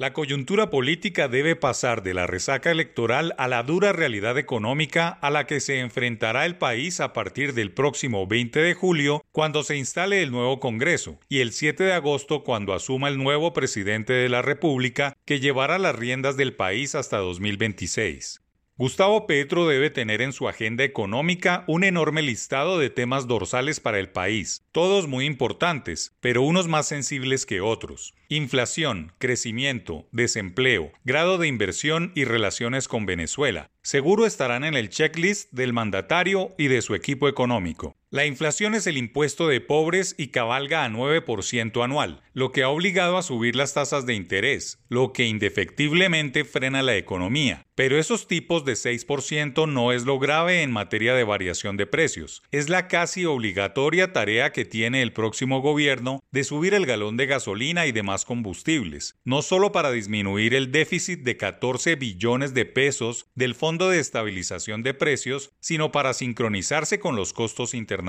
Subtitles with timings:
[0.00, 5.28] La coyuntura política debe pasar de la resaca electoral a la dura realidad económica a
[5.28, 9.76] la que se enfrentará el país a partir del próximo 20 de julio, cuando se
[9.76, 14.30] instale el nuevo Congreso, y el 7 de agosto, cuando asuma el nuevo presidente de
[14.30, 18.40] la República, que llevará las riendas del país hasta 2026.
[18.80, 23.98] Gustavo Petro debe tener en su agenda económica un enorme listado de temas dorsales para
[23.98, 28.14] el país, todos muy importantes, pero unos más sensibles que otros.
[28.30, 33.68] Inflación, crecimiento, desempleo, grado de inversión y relaciones con Venezuela.
[33.82, 37.96] Seguro estarán en el checklist del mandatario y de su equipo económico.
[38.12, 42.68] La inflación es el impuesto de pobres y cabalga a 9% anual, lo que ha
[42.68, 47.66] obligado a subir las tasas de interés, lo que indefectiblemente frena la economía.
[47.76, 52.42] Pero esos tipos de 6% no es lo grave en materia de variación de precios.
[52.50, 57.26] Es la casi obligatoria tarea que tiene el próximo gobierno de subir el galón de
[57.26, 63.26] gasolina y demás combustibles, no solo para disminuir el déficit de 14 billones de pesos
[63.36, 67.99] del Fondo de Estabilización de Precios, sino para sincronizarse con los costos internacionales.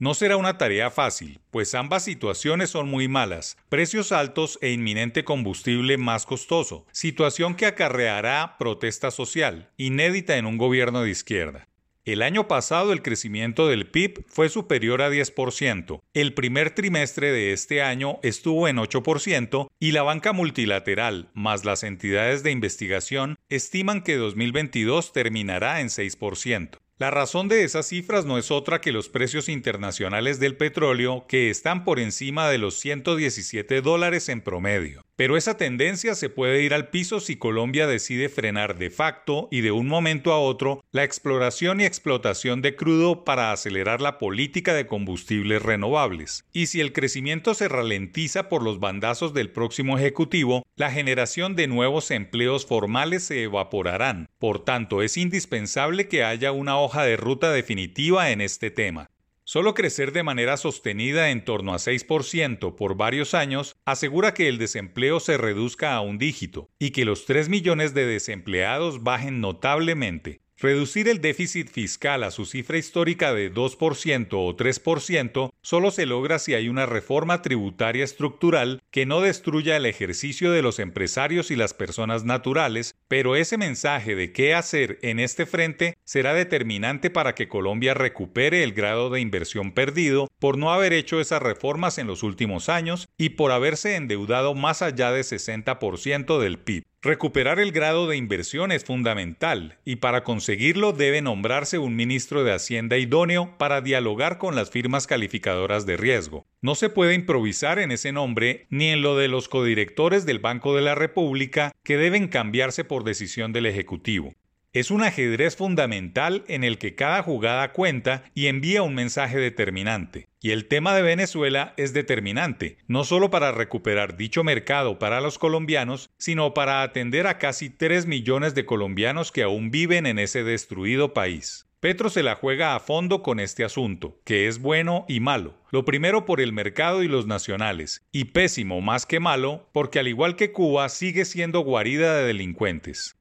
[0.00, 5.24] No será una tarea fácil, pues ambas situaciones son muy malas, precios altos e inminente
[5.24, 11.66] combustible más costoso, situación que acarreará protesta social, inédita en un gobierno de izquierda.
[12.04, 17.52] El año pasado el crecimiento del PIB fue superior a 10%, el primer trimestre de
[17.52, 24.02] este año estuvo en 8% y la banca multilateral más las entidades de investigación estiman
[24.02, 26.78] que 2022 terminará en 6%.
[26.98, 31.48] La razón de esas cifras no es otra que los precios internacionales del petróleo que
[31.48, 35.07] están por encima de los 117 dólares en promedio.
[35.18, 39.62] Pero esa tendencia se puede ir al piso si Colombia decide frenar de facto y
[39.62, 44.74] de un momento a otro la exploración y explotación de crudo para acelerar la política
[44.74, 46.44] de combustibles renovables.
[46.52, 51.66] Y si el crecimiento se ralentiza por los bandazos del próximo Ejecutivo, la generación de
[51.66, 54.28] nuevos empleos formales se evaporarán.
[54.38, 59.10] Por tanto, es indispensable que haya una hoja de ruta definitiva en este tema.
[59.50, 64.58] Solo crecer de manera sostenida en torno a 6% por varios años asegura que el
[64.58, 70.42] desempleo se reduzca a un dígito y que los 3 millones de desempleados bajen notablemente.
[70.60, 76.40] Reducir el déficit fiscal a su cifra histórica de 2% o 3% solo se logra
[76.40, 81.56] si hay una reforma tributaria estructural que no destruya el ejercicio de los empresarios y
[81.56, 87.36] las personas naturales, pero ese mensaje de qué hacer en este frente será determinante para
[87.36, 92.08] que Colombia recupere el grado de inversión perdido por no haber hecho esas reformas en
[92.08, 96.87] los últimos años y por haberse endeudado más allá de 60% del PIB.
[97.00, 102.52] Recuperar el grado de inversión es fundamental y para conseguirlo debe nombrarse un ministro de
[102.52, 106.44] Hacienda idóneo para dialogar con las firmas calificadoras de riesgo.
[106.60, 110.74] No se puede improvisar en ese nombre ni en lo de los codirectores del Banco
[110.74, 114.34] de la República que deben cambiarse por decisión del Ejecutivo.
[114.74, 120.28] Es un ajedrez fundamental en el que cada jugada cuenta y envía un mensaje determinante.
[120.42, 125.38] Y el tema de Venezuela es determinante, no solo para recuperar dicho mercado para los
[125.38, 130.44] colombianos, sino para atender a casi 3 millones de colombianos que aún viven en ese
[130.44, 131.64] destruido país.
[131.80, 135.54] Petro se la juega a fondo con este asunto, que es bueno y malo.
[135.70, 140.08] Lo primero por el mercado y los nacionales, y pésimo más que malo porque al
[140.08, 143.17] igual que Cuba sigue siendo guarida de delincuentes.